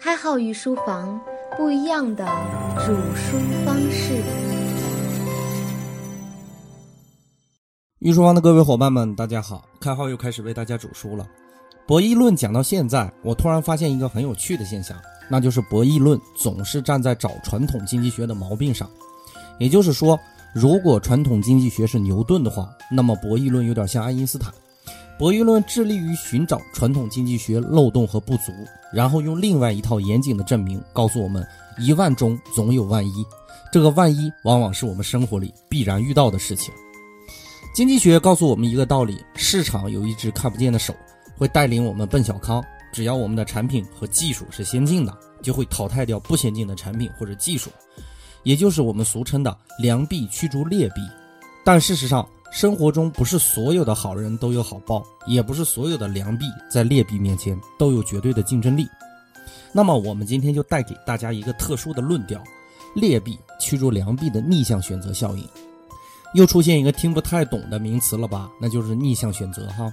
[0.00, 1.20] 开号与书房
[1.56, 2.24] 不一样的
[2.86, 4.14] 煮书方式。
[7.98, 9.64] 御书房的各位伙伴们，大家好！
[9.80, 11.26] 开号又开始为大家煮书了。
[11.84, 14.96] 博弈论讲到现在，我突然发现一个很有趣的现象，
[15.28, 18.88] 那就是博弈论总是站在找传统经济学的毛病上。
[19.58, 20.16] 也就是说，
[20.54, 24.54] 如果传统经济学是牛顿的话，那么博弈论有点像爱因斯坦。
[25.18, 28.52] 博弈论致力于寻找传统经济学漏洞和不足，
[28.92, 31.44] 然后用另外一套严谨的证明告诉我们：
[31.76, 33.26] 一万中总有万一。
[33.72, 36.72] 这个万一往往是我们生活里必然遇到的事情。
[37.74, 40.94] 经济学告诉我们一个道理：市场有一只看不见的手，
[41.36, 42.64] 会带领我们奔小康。
[42.92, 45.12] 只要我们的产品和技术是先进的，
[45.42, 47.70] 就会淘汰掉不先进的产品或者技术，
[48.44, 51.02] 也就是我们俗称的良币驱逐劣币。
[51.64, 58.88] 但事实上，生活中不是所有的好人都有好报，也不是所有的良币在劣币面前都有绝对的竞争力。
[59.70, 62.42] 那么，我们今天就带给大家一个特殊的论调：
[62.94, 65.46] 劣币驱逐良币的逆向选择效应。
[66.34, 68.50] 又出现一个听不太懂的名词了吧？
[68.60, 69.92] 那就是逆向选择哈。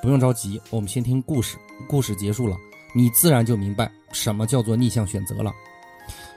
[0.00, 1.56] 不用着急，我们先听故事。
[1.88, 2.56] 故事结束了，
[2.94, 5.52] 你自然就明白什么叫做逆向选择了。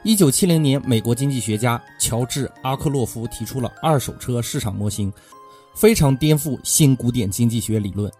[0.03, 5.11] 一九七零年，美国经济学家乔治·阿克洛夫提出了二手车市场模型。
[5.79, 8.11] 非常颠覆新古典经济学理论。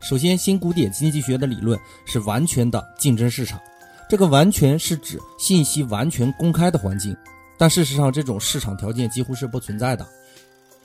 [0.00, 3.60] 首先，新古典经济学的理论是完全的竞争市场，
[4.08, 7.14] 这个完全是指信息完全公开的环境。
[7.58, 10.06] 但事实上，这种市场条件几乎是不存在的。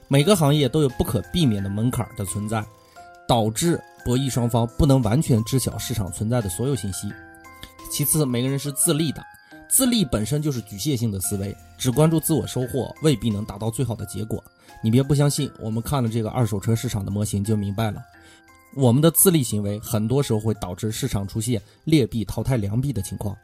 [0.10, 2.62] 每个行业都有不可避免的门槛的存在，
[3.26, 7.10] 导致博弈双方不能完全知晓市场存在的所有信息。
[7.90, 9.24] 其次，每个人是自立的。
[9.70, 14.44] 自立本身就是局限性的思维，只关注自我收获，未必能达到最好的结果。
[14.84, 18.02] 你别不相信，我们看了这个二手车市场的模型就明白了。
[18.76, 23.36] 我们的自立行为很多时候会导致市场出现劣币淘汰良币的情况。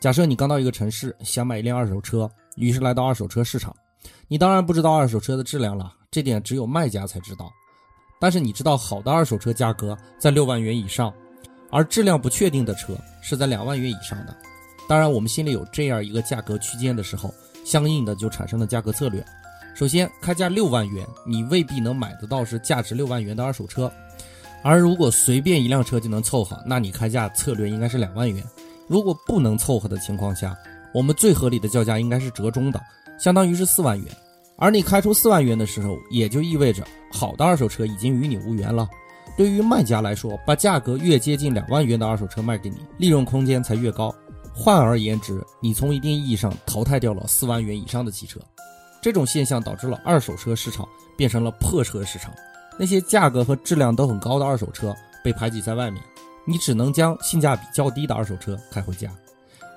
[0.00, 3.74] 假设你刚到一个城市，想买一辆二手车，于是来到二手车市场。
[4.28, 7.50] 你当然不知道二手车的质量了，这点只有卖家才知道。
[8.20, 11.12] 但是你知道好的二手车价格在六万元以上，
[11.70, 14.36] 而质量不确定的车是在两万元以上的。
[14.88, 19.24] 当然，我们心里有这样一个价格区间的时候，相应的就产生了价格策略。
[19.74, 23.90] 首先，开价六万元，你未必能买得到是价值六万元的二手车；
[24.62, 28.42] 而如果随便一辆车就能凑合，那你开价策略应该是两万元。
[28.86, 30.56] 如果不能凑合的情况下，
[30.94, 32.80] 我们最合理的叫价应该是折中的，
[33.18, 34.06] 相当于是四万元。
[34.56, 38.88] 而你开出四万元的时候，也就意味着好的二手车已经与你无缘了。
[39.36, 44.14] 对于卖家来说，把价格越接近两万元的二手车卖给你，利润空间才越高。
[44.58, 48.40] 换而言之，你从一定意义上淘汰掉了四万元以上的汽车，
[49.02, 52.32] 这种现象导致了二手车市场变成了破车市场，
[52.78, 56.02] 那些价格和质量都很高的二手车被排挤在外面，
[56.46, 59.10] 你只能将性价比较低的二手车开回家。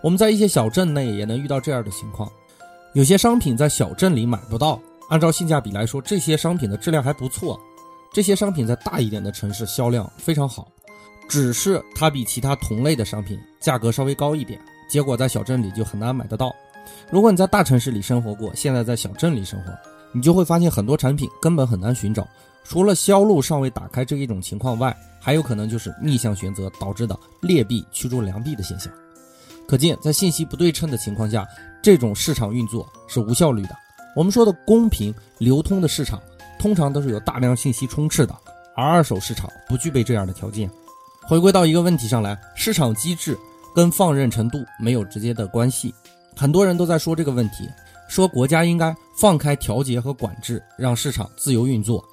[0.01, 2.31] 我们在一些小镇内也能遇到这样的情况，
[2.93, 7.59] 有些商品在小镇里买不到，按照性价比来说，这些商品的质量还不错，
[8.13, 10.69] 这些商品在大一点的城市销量非常好。
[11.29, 14.59] 只是它比其他同类的商品价格稍微高一点，
[14.89, 16.53] 结果在小镇里就很难买得到。
[17.11, 19.71] 如果你在大城市里生活过，现在在小镇里生活，
[20.11, 22.27] 你就会发现很多产品根本很难寻找。
[22.63, 28.91] 除了销路尚未打开这一种情况外，还有可能就是逆向选择导致的劣币驱逐良币的现象。
[29.67, 31.47] 可见，在信息不对称的情况下，
[31.81, 33.75] 这种市场运作是无效率的。
[34.15, 36.19] 我们说的公平流通的市场，
[36.57, 38.35] 通常都是有大量信息充斥的，
[38.75, 40.69] 而二手市场不具备这样的条件。
[41.27, 43.37] 回归到一个问题上来，市场机制
[43.75, 45.93] 跟放任程度没有直接的关系。
[46.35, 47.69] 很多人都在说这个问题，
[48.07, 52.03] 说国家应该放开调节和管制，让市场自由运作。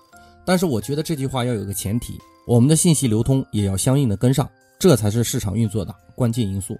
[0.45, 6.79] 但是我觉得这句话要有个前提，我们的信息流通也要相应的跟上，这才是市场运作的关键因素。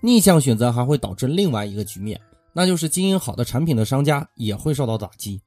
[0.00, 2.20] 逆向选择还会导致另外一个局面，
[2.52, 5.40] 那就是经营好的产品的商家也会受到打击。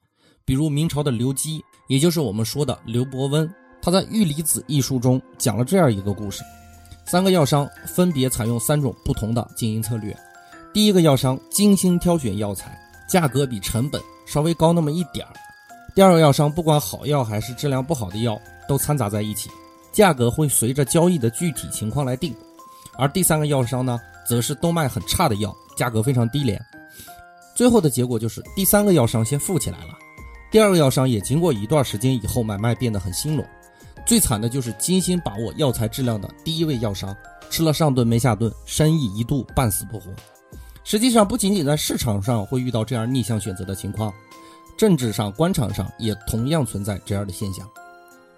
[0.44, 3.50] 比如明朝的刘基，也就是我们说的刘伯温。
[3.82, 6.44] 他在《玉离子》一书中讲了这样一个故事：
[7.06, 10.16] 三个药商分别采用三种不同的经营策略。
[10.72, 12.80] 第一个药商精心挑选药材，
[13.10, 15.34] 价格比成本稍微高那么一点儿；
[15.96, 19.50] 第二个药商不管好药还是质量不好的药都掺杂在一起，
[19.92, 22.32] 价格会随着交易的具体情况来定；
[22.98, 26.64] 而第三个药商呢，则是都卖很差的药，价格非常低廉。
[27.56, 29.98] 最后的结果就是第三个药商先富起来了，
[30.52, 33.46] 第二个药商也经过一段时间以后买卖变得很兴隆。
[34.06, 37.16] 最惨的就是精心把握药材质量的第一位药商，
[37.50, 40.12] 吃了上顿没下顿，生意一度半死不活。
[40.84, 44.12] 实际上，不仅仅在市场上会遇到这样逆向选择的情况，
[44.76, 47.68] 政治上、官场上也同样存在这样的现象。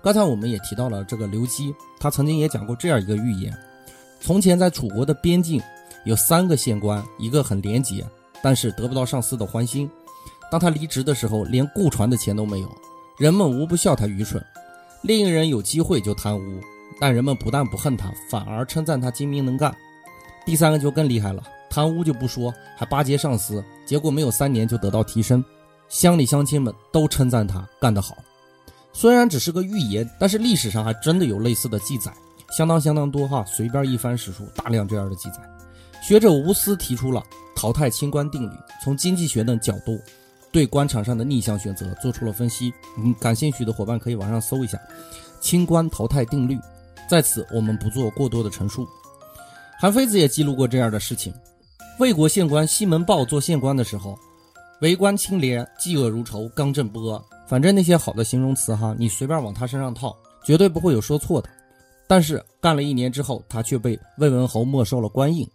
[0.01, 3.57] 刚才我们也提到了这个刘基，他曾经也讲过这样一个预言：
[4.19, 5.61] 从前在楚国的边境，
[6.03, 8.05] 有三个县官，一个很廉洁，
[8.41, 9.89] 但是得不到上司的欢心。
[10.51, 12.69] 当他离职的时候，连雇船的钱都没有，
[13.17, 14.45] 人们无不笑他愚蠢。
[15.03, 16.61] 另一人有机会就贪污，
[16.97, 19.75] 但人们不但不恨他，反而称赞他精明能干。
[20.45, 25.43] 第三个就更厉害了，贪污就不说，还巴结上司，结果没有三年就得到提升，
[25.89, 28.15] 乡里乡亲们都称赞他干得好。
[28.93, 32.13] 虽然只是个预言，但是历史上还真的有类似的记载，
[32.57, 33.43] 相当相当多哈。
[33.45, 35.37] 随便一翻史书，大量这样的记载。
[36.01, 37.21] 学者吴思提出了
[37.55, 39.99] 淘汰清官定律，从经济学等角度。
[40.53, 44.79] 对官场上的逆向选择做出了分析，嗯，感兴趣的伙伴可以网上搜一下
[45.41, 46.57] “清官淘汰定律”。
[47.09, 48.87] 在此，我们不做过多的陈述。
[49.79, 51.33] 韩非子也记录过这样的事情：
[51.99, 54.17] 魏国县官西门豹做县官的时候，
[54.79, 57.21] 为官清廉，嫉恶如仇，刚正不阿。
[57.47, 60.15] 反正那些好的形容词哈，你随便往他身上套，
[60.45, 61.49] 绝对不会有说错的。
[62.07, 65.49] 但是干了一年之后，他却被魏文侯没收了官印。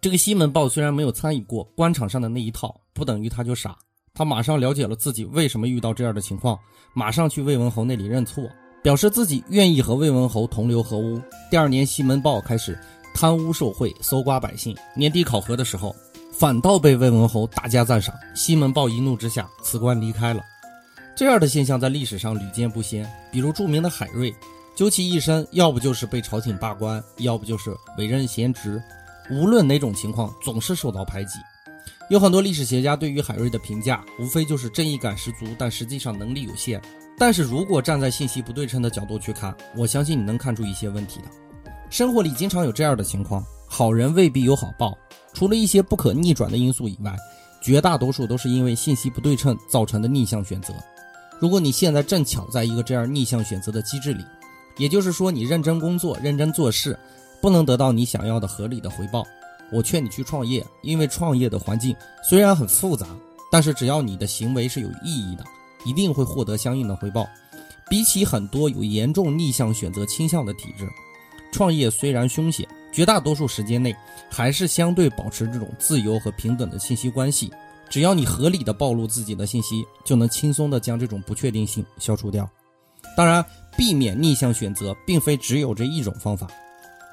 [0.00, 3.76] 这个西门豹虽然没有参与过官场上的那一套，不等于他就傻。
[4.16, 6.56] 他马上了解了自己为什么遇到这样的情况，
[6.92, 8.48] 马上去魏文侯那里认错，
[8.80, 11.20] 表示自己愿意和魏文侯同流合污。
[11.50, 12.78] 第二年，西门豹开始
[13.12, 14.76] 贪污受贿，搜刮百姓。
[14.94, 15.92] 年底考核的时候，
[16.30, 18.14] 反倒被魏文侯大加赞赏。
[18.36, 20.40] 西门豹一怒之下辞官离开了。
[21.16, 23.04] 这样的现象在历史上屡见不鲜。
[23.32, 24.32] 比如著名的海瑞，
[24.76, 28.80] 究其一生，要不就是被朝廷罢官，要不就是委任闲职，
[29.28, 31.40] 无论哪种情况，总是受到排挤。
[32.10, 36.80] 有很多历史学家对于海瑞的评价，无非就是正义感十足，但实际上能力有限。
[37.16, 41.26] 但是如果站在信息不对称的角度去看，我相信你能看出一些问题的。
[41.88, 44.96] 生活里经常有这样的情况：好人未必有好报，
[45.32, 47.16] 除了一些不可逆转的因素以外，
[47.62, 50.74] 绝大多数都是因为信息不对称造成的逆向选择。
[51.40, 54.24] 如果你现在正巧在一个这样逆向选择的机制里，
[54.76, 56.98] 也就是说你认真工作、认真做事，
[57.40, 59.24] 不能得到你想要的合理的回报。
[59.74, 63.08] 我劝你去创业，因为创业的环境虽然很复杂，
[63.50, 65.44] 但是只要你的行为是有意义的，
[65.84, 67.26] 一定会获得相应的回报。
[67.90, 70.88] 比起很多有严重逆向选择倾向的体制，
[71.52, 73.94] 创业虽然凶险，绝大多数时间内
[74.30, 77.52] 还是相对保持这种自由和平等的信息关系。
[77.90, 82.48] 只要你合理的暴露自己的信息，就能轻松的将这种不确定性消除掉。
[83.16, 83.44] 当然，
[83.76, 86.48] 避免逆向选择并非只有这一种方法。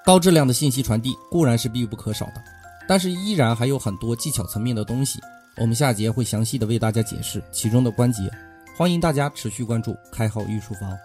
[0.05, 2.43] 高质量的信息传递固然是必不可少的，
[2.87, 5.19] 但是依然还有很多技巧层面的东西。
[5.57, 8.31] 我们下节会详细的为大家解释其中的关节，
[8.75, 10.97] 欢迎大家持续关注开号御书房。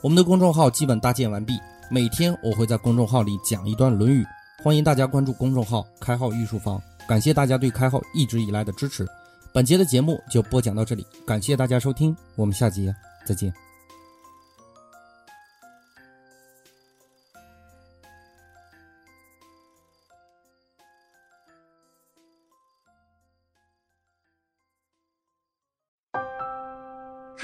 [0.00, 1.54] 我们的公众号基本搭建完毕，
[1.90, 4.22] 每天我会在公众号里讲一段《论语》，
[4.62, 6.80] 欢迎大家关注公众号开号御书房。
[7.06, 9.06] 感谢大家对开号一直以来的支持，
[9.52, 12.94] 本节的节目就播讲到这里，感谢大家收听，我们下节
[13.26, 13.63] 再见。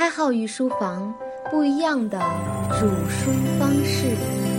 [0.01, 1.15] 开号御书房，
[1.51, 2.19] 不一样的
[2.71, 4.50] 煮书方式。